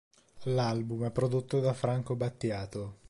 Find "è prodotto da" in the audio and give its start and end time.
1.05-1.73